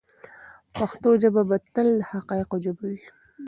پښتو 0.75 1.09
ژبه 1.21 1.41
به 1.49 1.57
تل 1.73 1.89
د 1.99 2.01
حقایقو 2.11 2.55
ژبه 2.65 2.83
وي. 2.89 3.01